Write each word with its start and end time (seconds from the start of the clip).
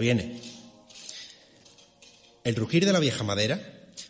Viene. 0.00 0.40
El 2.44 2.54
rugir 2.54 2.84
de 2.86 2.92
la 2.92 3.00
vieja 3.00 3.24
madera 3.24 3.60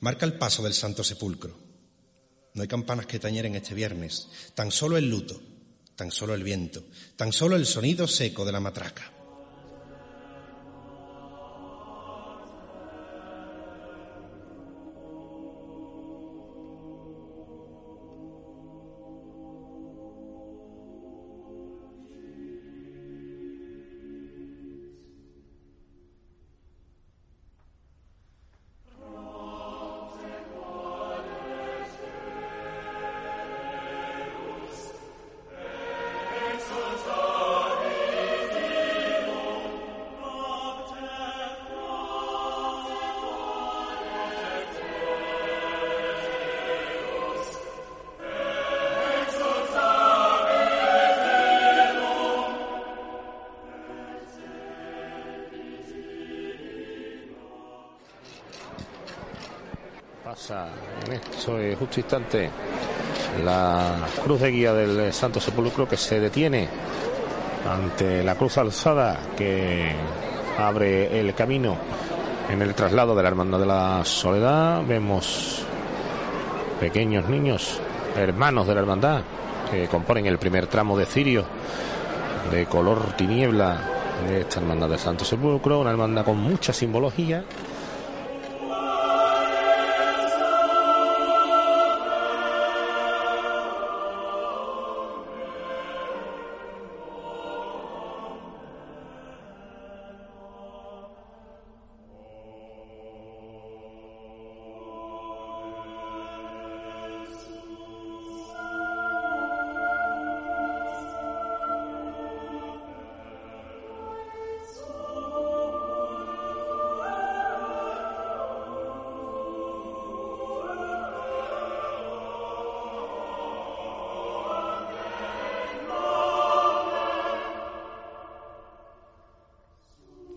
marca 0.00 0.26
el 0.26 0.34
paso 0.34 0.62
del 0.62 0.74
Santo 0.74 1.04
Sepulcro. 1.04 1.56
No 2.54 2.62
hay 2.62 2.68
campanas 2.68 3.06
que 3.06 3.18
tañeren 3.18 3.54
este 3.54 3.74
viernes, 3.74 4.28
tan 4.54 4.70
solo 4.70 4.96
el 4.96 5.08
luto, 5.08 5.40
tan 5.96 6.10
solo 6.10 6.34
el 6.34 6.42
viento, 6.42 6.84
tan 7.16 7.32
solo 7.32 7.56
el 7.56 7.66
sonido 7.66 8.06
seco 8.06 8.44
de 8.44 8.52
la 8.52 8.60
matraca. 8.60 9.21
Este 61.42 61.74
justo 61.76 61.98
instante 61.98 62.50
la 63.44 63.96
cruz 64.22 64.40
de 64.40 64.50
guía 64.50 64.72
del 64.72 65.12
Santo 65.12 65.40
Sepulcro 65.40 65.88
que 65.88 65.96
se 65.96 66.20
detiene 66.20 66.68
ante 67.68 68.22
la 68.22 68.36
cruz 68.36 68.58
alzada 68.58 69.18
que 69.36 69.92
abre 70.56 71.18
el 71.18 71.34
camino 71.34 71.76
en 72.48 72.62
el 72.62 72.74
traslado 72.74 73.16
de 73.16 73.22
la 73.22 73.28
Hermandad 73.28 73.58
de 73.58 73.66
la 73.66 74.04
Soledad. 74.04 74.82
Vemos 74.86 75.64
pequeños 76.78 77.28
niños, 77.28 77.80
hermanos 78.16 78.66
de 78.68 78.74
la 78.74 78.80
Hermandad, 78.80 79.22
que 79.70 79.88
componen 79.88 80.26
el 80.26 80.38
primer 80.38 80.68
tramo 80.68 80.96
de 80.96 81.06
cirio 81.06 81.44
de 82.52 82.66
color 82.66 83.16
tiniebla 83.16 83.80
de 84.28 84.42
esta 84.42 84.60
Hermandad 84.60 84.90
del 84.90 84.98
Santo 84.98 85.24
Sepulcro, 85.24 85.80
una 85.80 85.90
hermandad 85.90 86.24
con 86.24 86.36
mucha 86.36 86.72
simbología. 86.72 87.44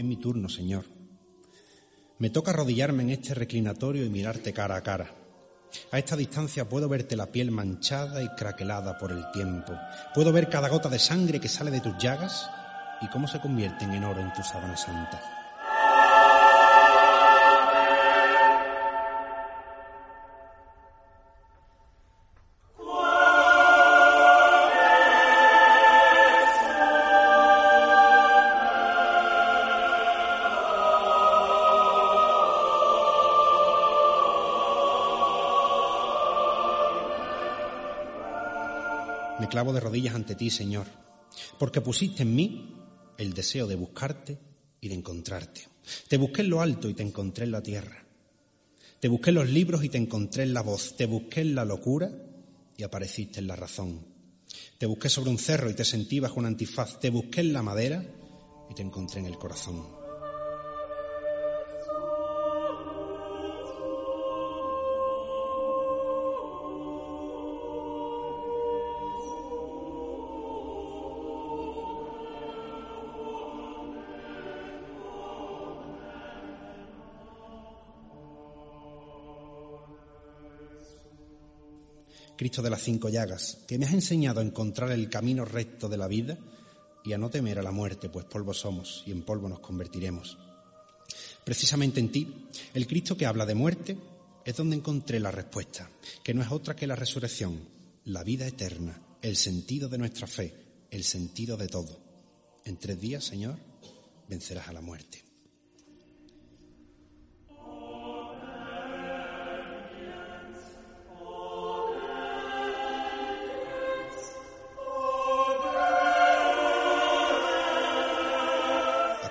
Es 0.00 0.06
mi 0.06 0.16
turno, 0.16 0.48
Señor. 0.48 0.86
Me 2.20 2.30
toca 2.30 2.52
arrodillarme 2.52 3.02
en 3.02 3.10
este 3.10 3.34
reclinatorio 3.34 4.02
y 4.02 4.08
mirarte 4.08 4.54
cara 4.54 4.76
a 4.76 4.82
cara. 4.82 5.14
A 5.92 5.98
esta 5.98 6.16
distancia 6.16 6.66
puedo 6.66 6.88
verte 6.88 7.16
la 7.16 7.26
piel 7.26 7.50
manchada 7.50 8.22
y 8.22 8.28
craquelada 8.30 8.96
por 8.96 9.12
el 9.12 9.30
tiempo. 9.30 9.74
Puedo 10.14 10.32
ver 10.32 10.48
cada 10.48 10.70
gota 10.70 10.88
de 10.88 10.98
sangre 10.98 11.38
que 11.38 11.50
sale 11.50 11.70
de 11.70 11.82
tus 11.82 11.98
llagas 11.98 12.48
y 13.02 13.08
cómo 13.08 13.28
se 13.28 13.40
convierten 13.40 13.92
en 13.92 14.04
oro 14.04 14.22
en 14.22 14.32
tu 14.32 14.42
sábana 14.42 14.74
santa. 14.74 15.39
Clavo 39.60 39.74
de 39.74 39.80
rodillas 39.80 40.14
ante 40.14 40.36
ti, 40.36 40.48
Señor, 40.48 40.86
porque 41.58 41.82
pusiste 41.82 42.22
en 42.22 42.34
mí 42.34 42.74
el 43.18 43.34
deseo 43.34 43.66
de 43.66 43.74
buscarte 43.74 44.38
y 44.80 44.88
de 44.88 44.94
encontrarte. 44.94 45.68
Te 46.08 46.16
busqué 46.16 46.40
en 46.40 46.48
lo 46.48 46.62
alto 46.62 46.88
y 46.88 46.94
te 46.94 47.02
encontré 47.02 47.44
en 47.44 47.50
la 47.50 47.62
tierra. 47.62 48.02
Te 49.00 49.08
busqué 49.08 49.28
en 49.28 49.34
los 49.34 49.50
libros 49.50 49.84
y 49.84 49.90
te 49.90 49.98
encontré 49.98 50.44
en 50.44 50.54
la 50.54 50.62
voz. 50.62 50.96
Te 50.96 51.04
busqué 51.04 51.42
en 51.42 51.54
la 51.54 51.66
locura 51.66 52.10
y 52.74 52.82
apareciste 52.82 53.40
en 53.40 53.48
la 53.48 53.56
razón. 53.56 54.00
Te 54.78 54.86
busqué 54.86 55.10
sobre 55.10 55.28
un 55.28 55.38
cerro 55.38 55.68
y 55.68 55.74
te 55.74 55.84
sentí 55.84 56.20
bajo 56.20 56.40
un 56.40 56.46
antifaz. 56.46 56.98
Te 56.98 57.10
busqué 57.10 57.42
en 57.42 57.52
la 57.52 57.62
madera 57.62 58.02
y 58.70 58.74
te 58.74 58.80
encontré 58.80 59.20
en 59.20 59.26
el 59.26 59.36
corazón. 59.36 59.99
Cristo 82.40 82.62
de 82.62 82.70
las 82.70 82.80
cinco 82.80 83.10
llagas, 83.10 83.58
que 83.68 83.78
me 83.78 83.84
has 83.84 83.92
enseñado 83.92 84.40
a 84.40 84.42
encontrar 84.42 84.92
el 84.92 85.10
camino 85.10 85.44
recto 85.44 85.90
de 85.90 85.98
la 85.98 86.08
vida 86.08 86.38
y 87.04 87.12
a 87.12 87.18
no 87.18 87.28
temer 87.28 87.58
a 87.58 87.62
la 87.62 87.70
muerte, 87.70 88.08
pues 88.08 88.24
polvo 88.24 88.54
somos 88.54 89.04
y 89.06 89.10
en 89.10 89.24
polvo 89.24 89.46
nos 89.46 89.60
convertiremos. 89.60 90.38
Precisamente 91.44 92.00
en 92.00 92.10
ti, 92.10 92.48
el 92.72 92.86
Cristo 92.86 93.14
que 93.14 93.26
habla 93.26 93.44
de 93.44 93.54
muerte, 93.54 93.98
es 94.42 94.56
donde 94.56 94.76
encontré 94.76 95.20
la 95.20 95.30
respuesta, 95.30 95.90
que 96.24 96.32
no 96.32 96.40
es 96.40 96.50
otra 96.50 96.74
que 96.74 96.86
la 96.86 96.96
resurrección, 96.96 97.60
la 98.06 98.24
vida 98.24 98.46
eterna, 98.46 99.02
el 99.20 99.36
sentido 99.36 99.90
de 99.90 99.98
nuestra 99.98 100.26
fe, 100.26 100.54
el 100.90 101.04
sentido 101.04 101.58
de 101.58 101.68
todo. 101.68 102.00
En 102.64 102.78
tres 102.78 102.98
días, 102.98 103.22
Señor, 103.22 103.58
vencerás 104.30 104.66
a 104.66 104.72
la 104.72 104.80
muerte. 104.80 105.29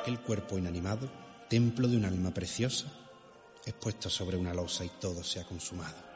Aquel 0.10 0.26
cuerpo 0.26 0.58
inanimado, 0.58 1.08
templo 1.48 1.88
de 1.88 1.96
un 1.96 2.04
alma 2.04 2.34
preciosa, 2.34 2.88
es 3.64 3.74
puesto 3.76 4.10
sobre 4.10 4.38
una 4.38 4.56
losa 4.56 4.84
y 4.84 4.90
todo 5.00 5.24
se 5.24 5.40
ha 5.40 5.44
consumado. 5.44 6.10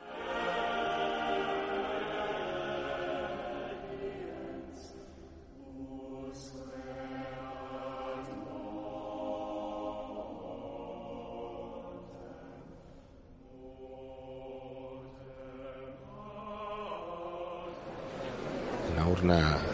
Urna 19.08 19.73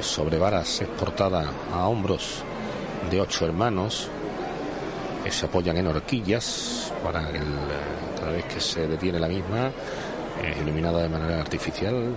sobre 0.00 0.38
varas 0.38 0.80
es 0.80 0.88
portada 0.88 1.44
a 1.72 1.86
hombros 1.88 2.42
de 3.10 3.20
ocho 3.20 3.44
hermanos 3.46 4.08
que 5.24 5.30
se 5.30 5.46
apoyan 5.46 5.76
en 5.76 5.86
horquillas 5.86 6.92
para 7.02 7.28
el, 7.30 7.44
cada 8.18 8.32
vez 8.32 8.44
que 8.46 8.60
se 8.60 8.86
detiene 8.86 9.18
la 9.18 9.28
misma 9.28 9.70
es 10.42 10.56
iluminada 10.58 11.02
de 11.02 11.08
manera 11.08 11.40
artificial. 11.40 12.14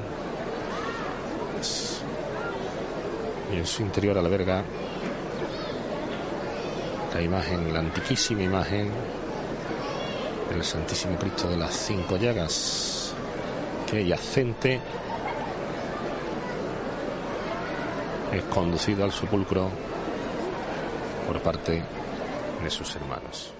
Y 3.54 3.58
en 3.58 3.66
su 3.66 3.82
interior 3.84 4.18
alberga 4.18 4.64
la 7.14 7.22
imagen, 7.22 7.74
la 7.74 7.80
antiquísima 7.80 8.44
imagen 8.44 8.90
del 10.50 10.64
Santísimo 10.64 11.18
Cristo 11.18 11.50
de 11.50 11.58
las 11.58 11.74
Cinco 11.74 12.18
Llagas 12.18 13.14
que 13.90 14.06
yacente 14.06 14.80
es 18.36 18.44
conducido 18.44 19.04
al 19.04 19.12
sepulcro 19.12 19.70
por 21.26 21.40
parte 21.42 21.82
de 22.64 22.70
sus 22.70 22.96
hermanos. 22.96 23.54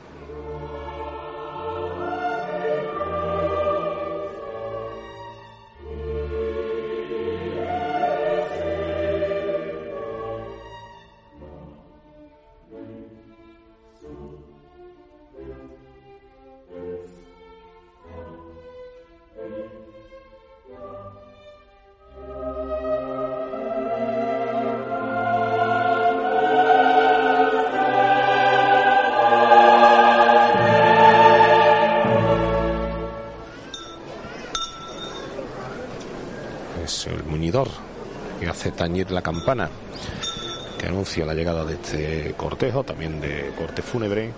Hace 38.65 38.71
tañir 38.71 39.12
la 39.12 39.21
campana 39.21 39.69
que 40.79 40.88
anuncia 40.88 41.23
la 41.23 41.35
llegada 41.35 41.63
de 41.63 41.75
este 41.75 42.33
cortejo, 42.35 42.83
también 42.83 43.21
de 43.21 43.53
corte 43.56 43.83
fúnebre, 43.83 44.31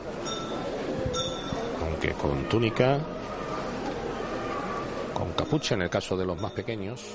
aunque 1.81 2.11
con 2.11 2.43
túnica, 2.49 2.99
con 5.13 5.31
capucha 5.31 5.75
en 5.75 5.83
el 5.83 5.89
caso 5.89 6.17
de 6.17 6.25
los 6.25 6.41
más 6.41 6.51
pequeños. 6.51 7.05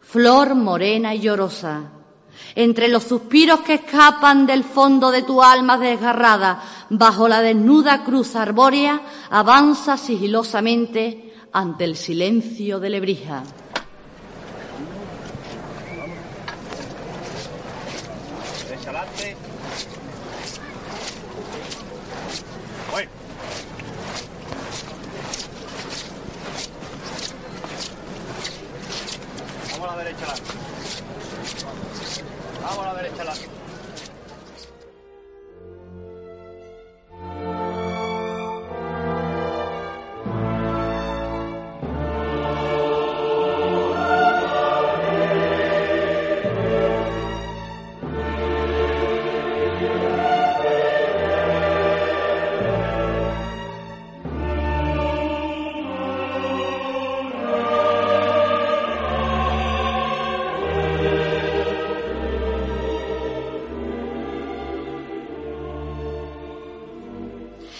Flor 0.00 0.54
morena 0.54 1.14
y 1.14 1.20
llorosa, 1.20 1.82
entre 2.54 2.88
los 2.88 3.04
suspiros 3.04 3.60
que 3.60 3.74
escapan 3.74 4.46
del 4.46 4.64
fondo 4.64 5.10
de 5.10 5.22
tu 5.22 5.42
alma 5.42 5.78
desgarrada, 5.78 6.62
bajo 6.90 7.28
la 7.28 7.40
desnuda 7.40 8.04
cruz 8.04 8.36
arbórea, 8.36 9.00
avanza 9.30 9.96
sigilosamente 9.96 11.34
ante 11.52 11.84
el 11.84 11.96
silencio 11.96 12.78
de 12.78 12.90
Lebrija. 12.90 13.42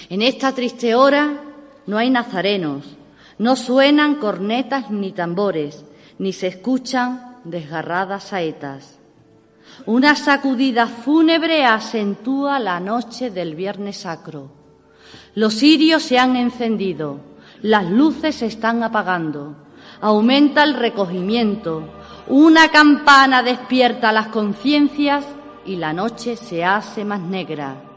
En 0.09 0.23
esta 0.23 0.53
triste 0.53 0.95
hora 0.95 1.43
no 1.87 1.99
hay 1.99 2.11
nazarenos, 2.11 2.85
no 3.39 3.57
suenan 3.57 4.17
cornetas 4.17 4.91
ni 4.91 5.13
tambores, 5.13 5.85
ni 6.19 6.33
se 6.33 6.47
escuchan 6.47 7.39
desgarradas 7.45 8.25
saetas. 8.25 8.99
Una 9.85 10.15
sacudida 10.15 10.87
fúnebre 10.87 11.65
acentúa 11.65 12.59
la 12.61 12.79
noche 12.79 13.31
del 13.31 13.55
Viernes 13.57 13.99
Sacro. 13.99 14.51
Los 15.35 15.55
cirios 15.55 16.05
se 16.05 16.19
han 16.19 16.37
encendido, 16.37 17.21
las 17.63 17.91
luces 17.91 18.37
se 18.37 18.47
están 18.47 18.85
apagando, 18.85 19.57
aumenta 20.01 20.63
el 20.63 20.75
recogimiento, 20.75 21.83
una 22.29 22.69
campana 22.69 23.43
despierta 23.43 24.13
las 24.13 24.29
conciencias 24.29 25.27
y 25.65 25.77
la 25.77 25.93
noche 25.93 26.37
se 26.37 26.65
hace 26.65 27.05
más 27.05 27.21
negra. 27.21 27.96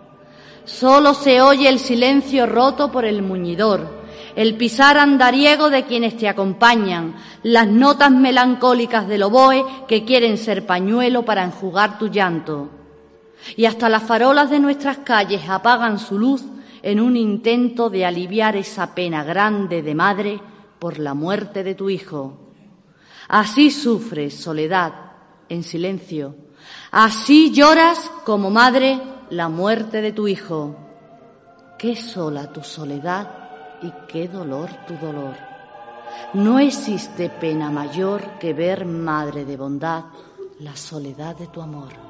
Solo 0.69 1.15
se 1.15 1.41
oye 1.41 1.67
el 1.67 1.79
silencio 1.79 2.45
roto 2.45 2.91
por 2.91 3.03
el 3.03 3.23
muñidor, 3.23 4.01
el 4.35 4.55
pisar 4.55 4.97
andariego 4.97 5.69
de 5.69 5.83
quienes 5.83 6.15
te 6.15 6.29
acompañan, 6.29 7.15
las 7.43 7.67
notas 7.67 8.11
melancólicas 8.11 9.07
del 9.07 9.23
oboe 9.23 9.65
que 9.87 10.05
quieren 10.05 10.37
ser 10.37 10.65
pañuelo 10.67 11.25
para 11.25 11.43
enjugar 11.43 11.97
tu 11.97 12.07
llanto. 12.07 12.69
Y 13.57 13.65
hasta 13.65 13.89
las 13.89 14.03
farolas 14.03 14.51
de 14.51 14.59
nuestras 14.59 14.99
calles 14.99 15.49
apagan 15.49 15.97
su 15.97 16.19
luz 16.19 16.43
en 16.83 17.01
un 17.01 17.17
intento 17.17 17.89
de 17.89 18.05
aliviar 18.05 18.55
esa 18.55 18.93
pena 18.93 19.23
grande 19.23 19.81
de 19.81 19.95
madre 19.95 20.39
por 20.77 20.99
la 20.99 21.15
muerte 21.15 21.63
de 21.63 21.73
tu 21.73 21.89
hijo. 21.89 22.37
Así 23.27 23.71
sufres, 23.71 24.35
soledad, 24.35 24.93
en 25.49 25.63
silencio. 25.63 26.35
Así 26.91 27.51
lloras 27.51 28.11
como 28.23 28.49
madre 28.49 29.01
la 29.29 29.47
muerte 29.47 30.01
de 30.01 30.11
tu 30.11 30.27
hijo. 30.27 30.75
Qué 31.77 31.95
sola 31.95 32.51
tu 32.51 32.63
soledad 32.63 33.29
y 33.81 33.91
qué 34.07 34.27
dolor 34.27 34.69
tu 34.87 34.95
dolor. 34.95 35.35
No 36.33 36.59
existe 36.59 37.29
pena 37.29 37.69
mayor 37.69 38.39
que 38.39 38.53
ver, 38.53 38.85
madre 38.85 39.45
de 39.45 39.55
bondad, 39.55 40.05
la 40.59 40.75
soledad 40.75 41.35
de 41.35 41.47
tu 41.47 41.61
amor. 41.61 42.08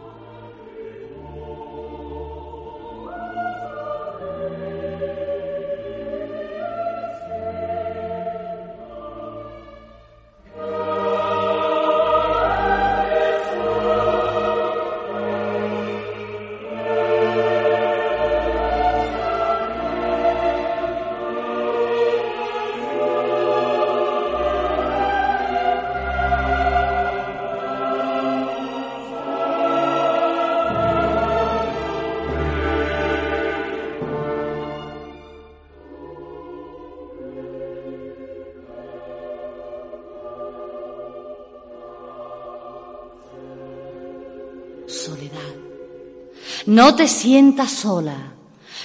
No 46.65 46.95
te 46.95 47.07
sientas 47.07 47.71
sola. 47.71 48.33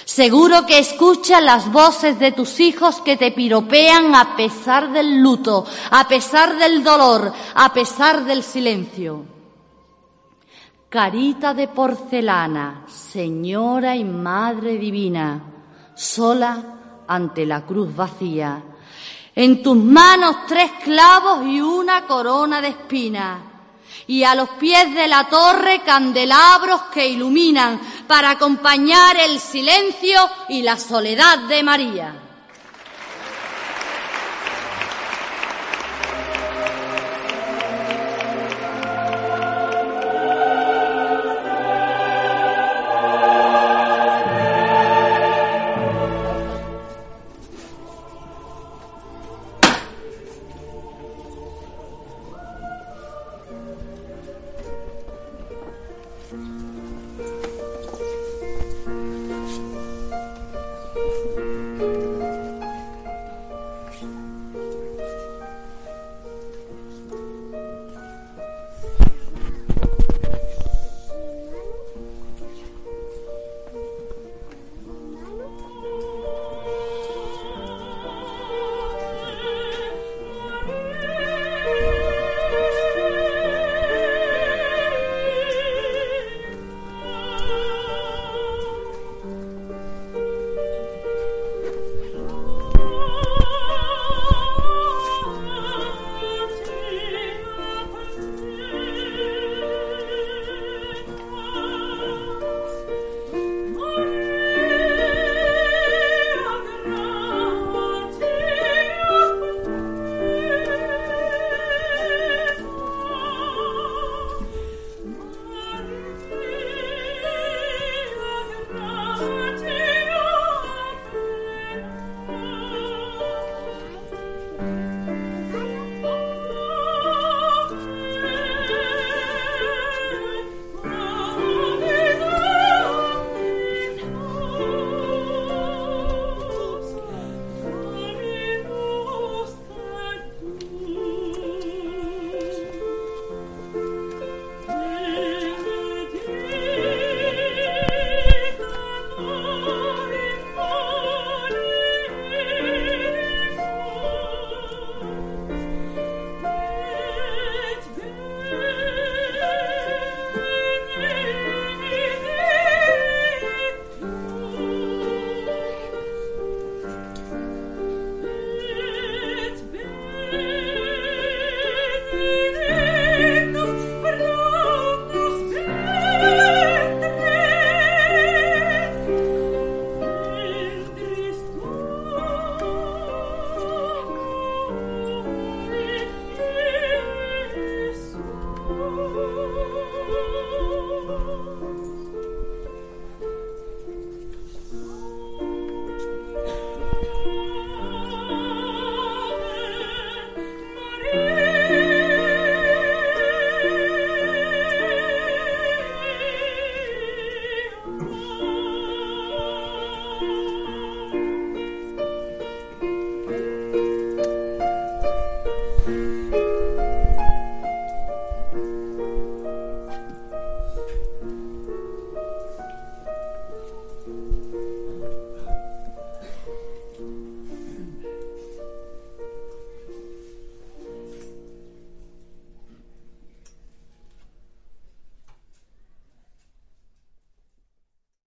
Seguro 0.05 0.65
que 0.65 0.79
escuchas 0.79 1.41
las 1.41 1.71
voces 1.71 2.19
de 2.19 2.31
tus 2.31 2.59
hijos 2.59 3.01
que 3.01 3.17
te 3.17 3.31
piropean 3.31 4.13
a 4.13 4.35
pesar 4.35 4.91
del 4.91 5.19
luto, 5.19 5.65
a 5.91 6.07
pesar 6.07 6.57
del 6.57 6.83
dolor, 6.83 7.33
a 7.55 7.73
pesar 7.73 8.23
del 8.23 8.43
silencio. 8.43 9.25
Carita 10.89 11.53
de 11.53 11.67
porcelana, 11.67 12.85
Señora 12.87 13.95
y 13.95 14.03
Madre 14.03 14.77
Divina, 14.77 15.41
sola 15.95 17.03
ante 17.07 17.45
la 17.45 17.65
cruz 17.65 17.93
vacía. 17.95 18.63
En 19.33 19.61
tus 19.63 19.75
manos 19.75 20.37
tres 20.47 20.71
clavos 20.83 21.45
y 21.47 21.59
una 21.59 22.05
corona 22.05 22.61
de 22.61 22.69
espinas 22.69 23.54
y 24.07 24.23
a 24.23 24.35
los 24.35 24.49
pies 24.51 24.93
de 24.93 25.07
la 25.07 25.25
torre 25.29 25.81
candelabros 25.85 26.81
que 26.93 27.07
iluminan 27.07 27.79
para 28.07 28.31
acompañar 28.31 29.17
el 29.17 29.39
silencio 29.39 30.19
y 30.49 30.61
la 30.61 30.77
soledad 30.77 31.39
de 31.39 31.63
María. 31.63 32.24